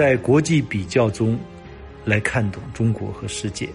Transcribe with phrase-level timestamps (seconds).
[0.00, 1.38] 在国际比较中
[2.06, 3.68] 来看懂中国和世界。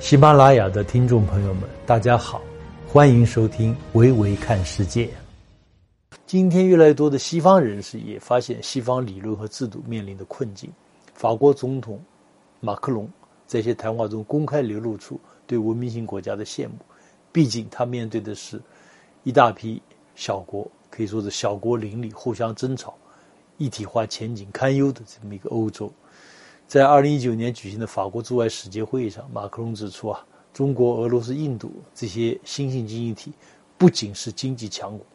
[0.00, 2.42] 喜马拉雅的听众朋友们，大家好，
[2.88, 5.06] 欢迎收听《维维看世界》。
[6.26, 10.68] 今天越来越多的西方人士也发现西方理论和制度面临的困境。
[11.14, 12.02] 法国总统
[12.58, 13.08] 马克龙
[13.46, 16.74] 在一些谈话中公开流露出对文明型国家的羡慕，
[17.30, 18.60] 毕竟他面对的是
[19.22, 19.80] 一大批
[20.16, 22.98] 小国，可以说是小国林立、互相争吵、
[23.58, 25.92] 一体化前景堪忧的这么一个欧洲。
[26.66, 33.32] 在二零一九年举行的法国驻外使节会议上，马克龙指出啊，中国、俄罗斯、印度这些新兴经济体
[33.76, 35.06] 不仅是经济强国。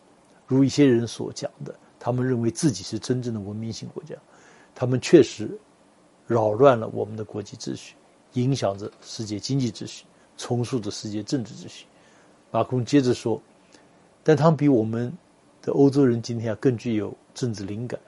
[0.46, 4.16] 如一些人所讲的，他们认为自己是真正的文明型国家，
[4.76, 5.50] 他们确实
[6.28, 7.96] 扰乱了我们的国际秩序，
[8.34, 10.06] 影响着世界经济秩序，
[10.38, 11.86] 重塑着世界政治秩序。
[12.52, 13.42] 马克龙接着说
[14.24, 15.12] ：“但他们比我们
[15.62, 18.00] 的欧洲人今天啊更具有政治灵感，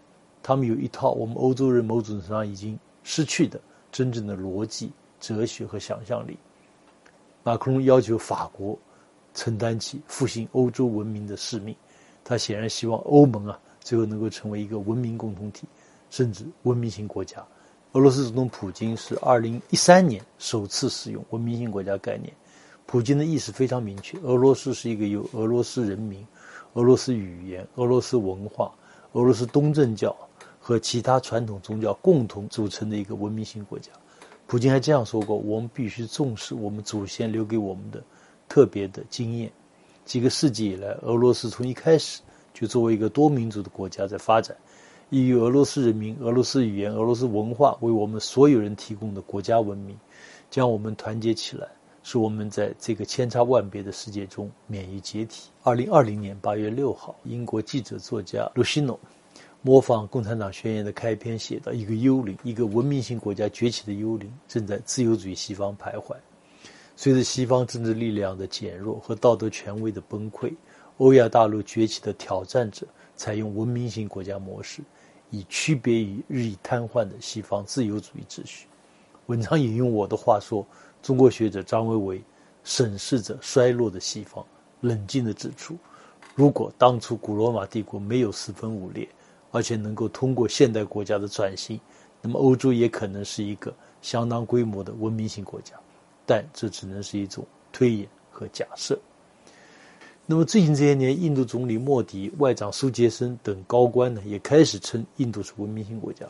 [0.43, 3.59] 他们有一套我们欧洲人某种程度上已经失去的
[3.91, 6.37] 真正的逻辑、哲学和想象力。”
[7.43, 8.77] 马克龙要求法国
[9.33, 11.75] 承担起复兴欧洲文明的使命。
[12.23, 15.67] 他显然希望欧盟啊，最后能够成为一个文明共同体，
[16.11, 17.43] 甚至文明型国家。
[17.93, 22.31] 俄罗斯总统普京是二零一三年首次使用文明型国家概念。
[22.85, 26.25] 普京的意思非常明确：俄罗斯是一个由俄罗斯人民、
[26.73, 28.71] 俄罗斯语言、俄罗斯文化、
[29.13, 30.15] 俄罗斯东正教
[30.61, 33.91] 和其他传统宗教共同组成的一个文明型国家。
[34.45, 38.03] 普京还这样说过：“我们必须重视我们祖先留给我们的
[38.47, 39.51] 特别的经验。”
[40.05, 42.21] 几个世纪以来，俄罗斯从一开始
[42.53, 44.55] 就作为一个多民族的国家在发展，
[45.09, 49.97] 以俄罗斯人民、俄罗斯语言、俄罗斯文化为我们所有人提供的国家文明，
[50.49, 51.67] 将我们团结起来，
[52.03, 55.49] 使我们在这个千差万别的世界中免于解体。
[55.63, 58.99] 二零二零年八月六号，英国记者作家卢西诺
[59.63, 66.15] 模仿《共产党宣言》的开篇写道：“一个幽灵，一个文明型国家崛起的幽灵，正在自由主义西方徘徊。”
[66.97, 70.51] 随着西方政治力量的减弱和道德权威的崩溃，
[70.97, 74.81] 欧亚大陆崛起的挑战者采用文明型国家模式，
[75.29, 78.65] 以区别于日益瘫痪的西方自由主义秩序。
[79.27, 80.65] 文章引用我的话说
[81.03, 82.21] ：“中国学者张维为
[82.63, 84.43] 审视着衰落的西方，
[84.79, 85.77] 冷静地指出，
[86.33, 89.07] 如果当初古罗马帝国没有四分五裂，
[89.51, 91.79] 而且能够通过现代国家的转型，
[92.21, 95.75] 那么欧洲也可能是一个相当规模的文明型国家。”
[96.25, 98.97] 但这只能是一种推演和假设。
[100.25, 106.25] 那么最近这些年，印度总理莫迪、外长苏杰生等高官呢，也开始称印度是文明型国家。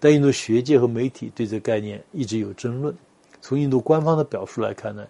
[0.00, 2.94] 但印度学界和媒体对这概念一直有争论。
[3.42, 5.06] 从印度官方的表述来看呢，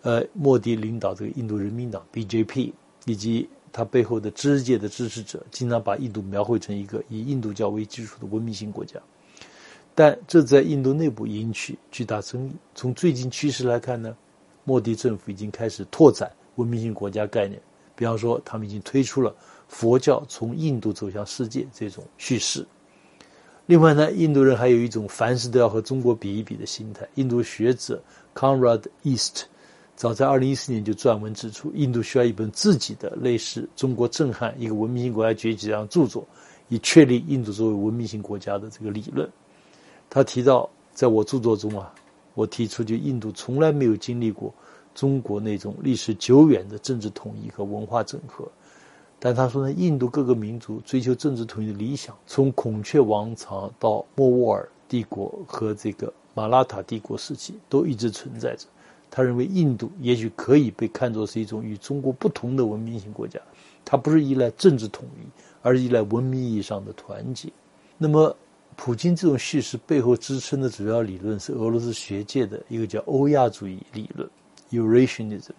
[0.00, 2.72] 呃，莫迪领导这个印度人民党 （BJP）
[3.04, 9.00] 以及他背后的知识界的支持者，经常把印度描绘成一个以印度教为基础的文明型国家。
[9.94, 12.52] 但这在印度内部引起巨大争议。
[12.74, 14.16] 从最近趋势来看呢，
[14.64, 17.60] 莫迪政府已经开始拓展文明型国家概念。
[17.94, 19.34] 比方说，他们已经推出了
[19.68, 22.66] 佛教从印度走向世界这种叙事。
[23.66, 27.06] 另外呢，印度人还有一种凡事都要和中国比一比的心态。
[27.14, 28.02] 印度学者
[28.34, 29.44] Conrad East
[29.94, 36.26] 早在2014年就撰文指出，印度需要一本自己的类似《中国震撼：一个文明型国家崛起》这样著作，
[36.68, 39.30] 以确立印度作为文明型国家的这个理论。
[40.10, 41.94] 他提到，在我著作中啊，
[42.34, 44.52] 我提出就印度从来没有经历过
[44.94, 48.46] 中国那种历史久远的政治统一和文化整合。
[49.20, 58.66] 但他说呢，印度各个民族追求政治统一的理想，从孔雀王朝到莫卧儿帝国和这个马拉塔帝国时期都一直存在着。
[59.12, 63.38] 他认为印度也许可以被看作是一种与中国不同的文明型国家，
[63.84, 65.26] 它不是依赖政治统一，
[65.62, 67.48] 而是依赖文明意义上的团结。
[67.96, 68.36] 那么。
[68.74, 74.28] 普京这种叙事背后支撑的主要理论是俄罗斯学界的一个叫欧亚主义理论
[74.70, 75.50] （Eurasianism）。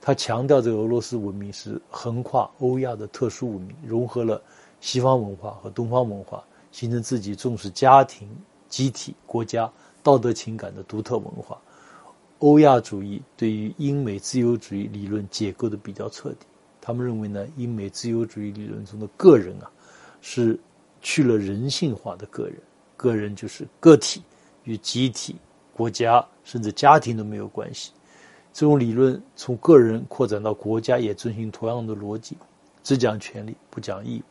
[0.00, 4.42] 他强调这个俄罗斯文明是横跨欧亚的特殊文明，融合了
[4.80, 8.28] 西方文化和东方文化，形成自己重视家庭、
[8.68, 9.70] 集体、国家
[10.02, 11.56] 道德情感的独特文化。
[12.40, 16.46] 欧亚主义对于英美自由主义理论解构的比较彻底。
[16.80, 19.70] 他们认为呢，英美自由主义理论中的个人啊，
[20.20, 20.58] 是。
[21.02, 22.58] 去了人性化的个人，
[22.94, 24.22] 个人就是个体，
[24.64, 25.34] 与集体、
[25.72, 27.90] 国家甚至家庭都没有关系。
[28.52, 32.36] 这种理论从个人扩展到国家，也遵循同样的逻辑：
[32.82, 34.22] 只讲权利，不讲义务；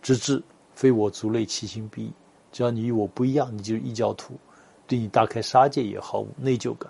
[0.00, 0.40] 直至
[0.76, 2.12] 非我族类，其心必异。
[2.52, 4.38] 只要你与我不一样，你就是异教徒，
[4.86, 6.88] 对你大开杀戒也毫无内疚感。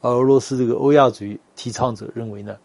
[0.00, 2.56] 而俄罗斯这个欧亚主义提倡者认为呢，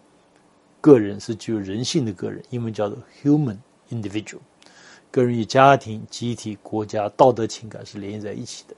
[0.79, 3.57] 个人是具有人性的个人，英文叫做 human
[3.89, 4.39] individual。
[5.11, 8.75] 个人与家庭、集体、国家道德情感是联系在一起的。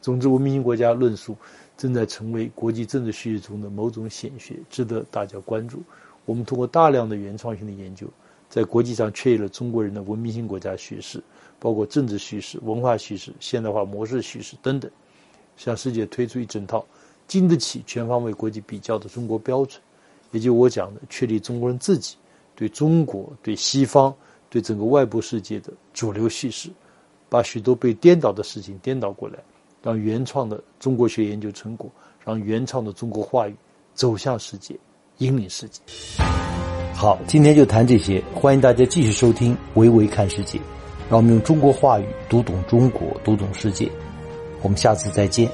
[0.00, 1.36] 总之，文明型国家论述
[1.76, 5.82] 正在成为国际政治叙事中的某种显学，值得大家关注。
[6.24, 8.06] 我们通过大量的原创性的研究，
[8.48, 11.22] 在国际上确立了中国人的文明型国家叙事，
[11.58, 14.90] 包括政治叙事、文化叙事、现代化模式叙事等等，
[15.56, 16.86] 向世界推出一整套
[17.28, 19.80] 经得起全方位国际比较的中国标准，
[20.32, 22.16] 也就我讲的，确立中国人自己
[22.56, 24.12] 对中国、对西方。
[24.50, 26.70] 对整个外部世界的主流叙事，
[27.28, 29.34] 把许多被颠倒的事情颠倒过来，
[29.82, 31.86] 让原创的中国学研究成果，
[32.24, 33.54] 让原创的中国话语
[33.92, 34.74] 走向世界，
[35.18, 35.82] 引领世界。
[36.94, 40.58] 好，今天就谈这些，欢迎大家继续收听《维维看世界》，
[41.10, 43.86] 让我们用中国话语读懂中国，读懂世界。
[44.62, 45.46] 我们下次再见。